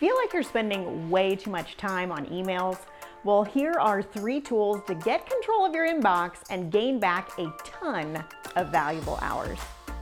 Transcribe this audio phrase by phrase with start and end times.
[0.00, 2.80] Feel like you're spending way too much time on emails?
[3.24, 7.50] Well, here are three tools to get control of your inbox and gain back a
[7.64, 8.22] ton
[8.56, 9.58] of valuable hours.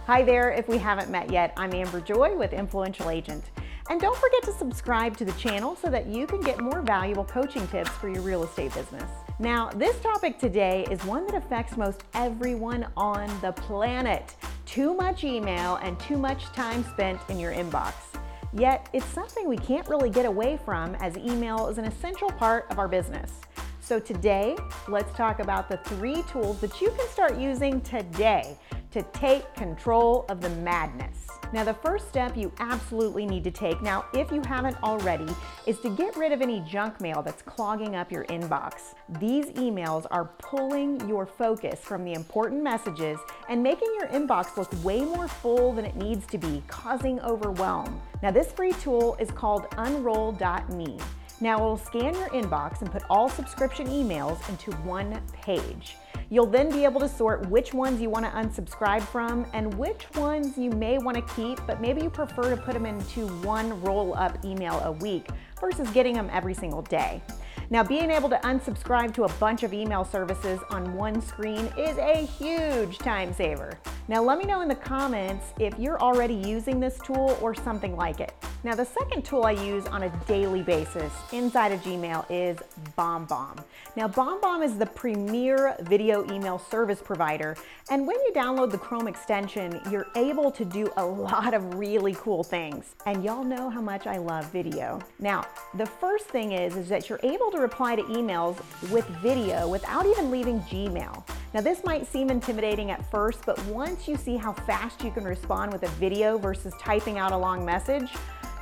[0.08, 3.44] Hi there, if we haven't met yet, I'm Amber Joy with Influential Agent.
[3.88, 7.24] And don't forget to subscribe to the channel so that you can get more valuable
[7.24, 9.08] coaching tips for your real estate business.
[9.38, 14.34] Now, this topic today is one that affects most everyone on the planet.
[14.66, 18.13] Too much email and too much time spent in your inbox.
[18.56, 22.70] Yet, it's something we can't really get away from as email is an essential part
[22.70, 23.32] of our business.
[23.80, 24.56] So today,
[24.86, 28.56] let's talk about the three tools that you can start using today
[28.94, 31.26] to take control of the madness.
[31.52, 35.26] Now, the first step you absolutely need to take, now, if you haven't already,
[35.66, 38.94] is to get rid of any junk mail that's clogging up your inbox.
[39.18, 43.18] These emails are pulling your focus from the important messages
[43.48, 48.00] and making your inbox look way more full than it needs to be, causing overwhelm.
[48.22, 50.98] Now, this free tool is called unroll.me.
[51.40, 55.96] Now, it'll scan your inbox and put all subscription emails into one page.
[56.34, 60.12] You'll then be able to sort which ones you want to unsubscribe from and which
[60.16, 63.80] ones you may want to keep, but maybe you prefer to put them into one
[63.82, 65.28] roll up email a week
[65.60, 67.22] versus getting them every single day.
[67.70, 71.96] Now, being able to unsubscribe to a bunch of email services on one screen is
[71.98, 73.78] a huge time saver.
[74.08, 77.94] Now, let me know in the comments if you're already using this tool or something
[77.94, 78.34] like it.
[78.64, 82.56] Now, the second tool I use on a daily basis inside of Gmail is
[82.96, 83.62] BombBomb.
[83.94, 87.58] Now, BombBomb is the premier video email service provider,
[87.90, 92.14] and when you download the Chrome extension, you're able to do a lot of really
[92.14, 92.94] cool things.
[93.04, 94.98] And y'all know how much I love video.
[95.18, 98.56] Now, the first thing is, is that you're able to reply to emails
[98.90, 101.22] with video without even leaving Gmail.
[101.52, 105.24] Now, this might seem intimidating at first, but once you see how fast you can
[105.24, 108.08] respond with a video versus typing out a long message,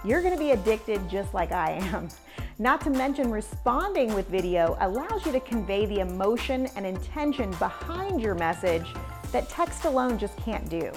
[0.04, 2.08] you're gonna be addicted just like I am.
[2.58, 8.20] Not to mention responding with video allows you to convey the emotion and intention behind
[8.20, 8.86] your message
[9.32, 10.92] that text alone just can't do.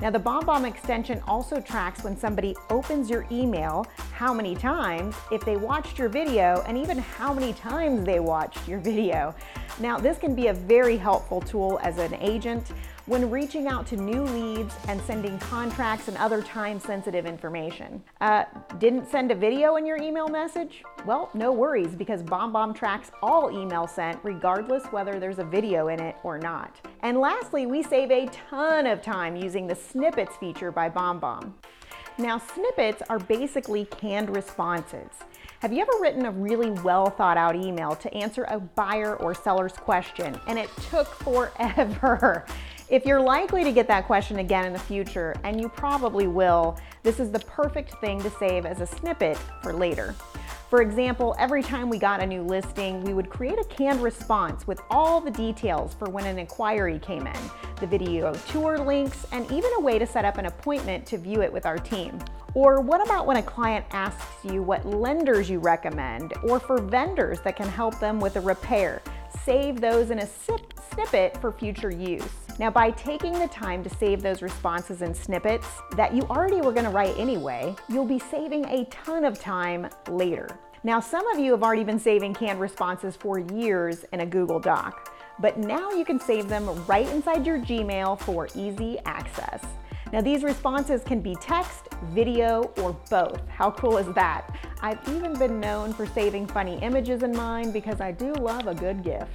[0.00, 5.44] Now the BombBomb extension also tracks when somebody opens your email, how many times, if
[5.44, 9.34] they watched your video, and even how many times they watched your video.
[9.80, 12.72] Now this can be a very helpful tool as an agent
[13.06, 18.02] when reaching out to new leads and sending contracts and other time sensitive information.
[18.20, 18.44] Uh,
[18.78, 20.82] didn't send a video in your email message?
[21.06, 26.00] Well, no worries because BombBomb tracks all email sent regardless whether there's a video in
[26.00, 26.76] it or not.
[27.02, 31.52] And lastly, we save a ton of time using the snippets feature by BombBomb.
[32.18, 35.08] Now, snippets are basically canned responses.
[35.60, 39.34] Have you ever written a really well thought out email to answer a buyer or
[39.34, 42.44] seller's question and it took forever?
[42.90, 46.78] If you're likely to get that question again in the future, and you probably will,
[47.02, 50.14] this is the perfect thing to save as a snippet for later.
[50.70, 54.66] For example, every time we got a new listing, we would create a canned response
[54.66, 57.36] with all the details for when an inquiry came in,
[57.78, 61.42] the video tour links, and even a way to set up an appointment to view
[61.42, 62.18] it with our team.
[62.54, 67.42] Or what about when a client asks you what lenders you recommend, or for vendors
[67.42, 69.02] that can help them with a repair?
[69.44, 70.28] Save those in a
[70.90, 72.47] snippet for future use.
[72.58, 76.72] Now, by taking the time to save those responses in snippets that you already were
[76.72, 80.48] gonna write anyway, you'll be saving a ton of time later.
[80.82, 84.58] Now, some of you have already been saving canned responses for years in a Google
[84.58, 89.64] Doc, but now you can save them right inside your Gmail for easy access.
[90.12, 93.40] Now, these responses can be text, video, or both.
[93.48, 94.52] How cool is that?
[94.80, 98.74] I've even been known for saving funny images in mine because I do love a
[98.74, 99.28] good GIF.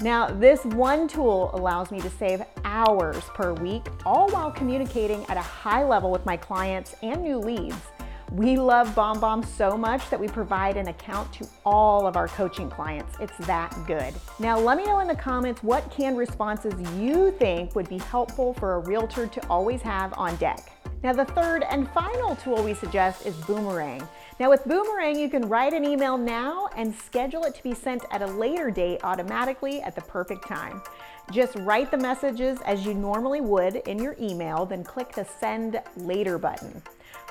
[0.00, 5.38] Now, this one tool allows me to save hours per week, all while communicating at
[5.38, 7.76] a high level with my clients and new leads.
[8.32, 12.68] We love BombBomb so much that we provide an account to all of our coaching
[12.68, 13.16] clients.
[13.20, 14.12] It's that good.
[14.38, 18.52] Now, let me know in the comments what canned responses you think would be helpful
[18.54, 20.72] for a realtor to always have on deck.
[21.02, 24.06] Now, the third and final tool we suggest is Boomerang.
[24.38, 28.04] Now with Boomerang, you can write an email now and schedule it to be sent
[28.10, 30.82] at a later date automatically at the perfect time.
[31.32, 35.80] Just write the messages as you normally would in your email, then click the send
[35.96, 36.82] later button.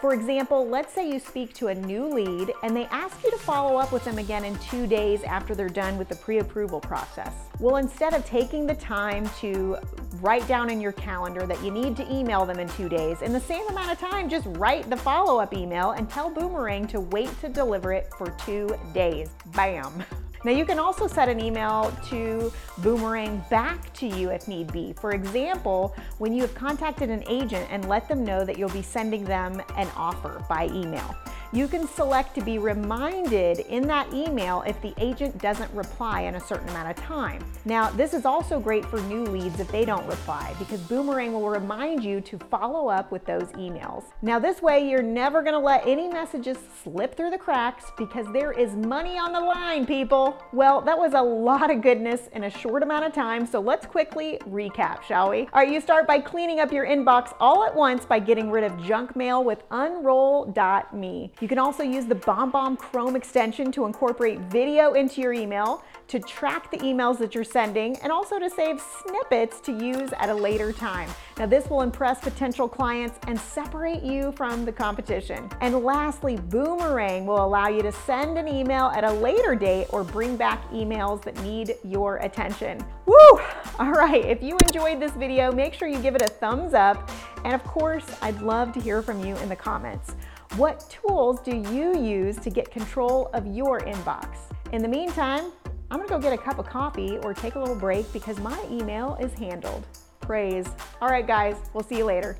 [0.06, 3.40] For example, let's say you speak to a new lead and they ask you to
[3.40, 7.34] follow up with them again in two days after they're done with the pre-approval process.
[7.60, 9.78] Well, instead of taking the time to
[10.22, 13.34] write down in your calendar that you need to email them in two days, in
[13.34, 17.32] the same amount of time, just write the follow-up email and tell Boomerang to wait
[17.42, 19.32] to deliver it for two days.
[19.56, 20.04] Bam.
[20.46, 24.94] Now you can also set an email to Boomerang back to you if need be.
[24.94, 28.84] For example, when you have contacted an agent and let them know that you'll be
[28.84, 31.16] sending them an offer by email.
[31.52, 36.36] You can select to be reminded in that email if the agent doesn't reply in
[36.36, 37.44] a certain amount of time.
[37.64, 41.48] Now, this is also great for new leads if they don't reply because Boomerang will
[41.48, 44.04] remind you to follow up with those emails.
[44.22, 48.52] Now, this way you're never gonna let any messages slip through the cracks because there
[48.52, 50.38] is money on the line, people.
[50.52, 53.86] Well, that was a lot of goodness in a short amount of time, so let's
[53.86, 55.42] quickly recap, shall we?
[55.42, 58.64] All right, you start by cleaning up your inbox all at once by getting rid
[58.64, 61.32] of junk mail with unroll.me.
[61.42, 66.18] You can also use the BombBomb Chrome extension to incorporate video into your email, to
[66.18, 70.34] track the emails that you're sending, and also to save snippets to use at a
[70.34, 71.10] later time.
[71.38, 75.50] Now, this will impress potential clients and separate you from the competition.
[75.60, 80.06] And lastly, Boomerang will allow you to send an email at a later date or
[80.06, 82.80] bring back emails that need your attention.
[83.06, 83.40] Woo!
[83.78, 87.12] All right, if you enjoyed this video, make sure you give it a thumbs up.
[87.44, 90.16] And of course, I'd love to hear from you in the comments.
[90.58, 94.38] What tools do you use to get control of your inbox?
[94.72, 95.52] In the meantime,
[95.92, 98.58] I'm gonna go get a cup of coffee or take a little break because my
[98.72, 99.86] email is handled.
[100.22, 100.66] Praise.
[101.02, 102.38] All right, guys, we'll see you later.